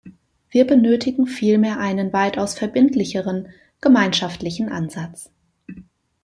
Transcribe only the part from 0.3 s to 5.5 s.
Wir benötigen vielmehr einen weitaus verbindlicheren, gemeinschaftlichen Ansatz.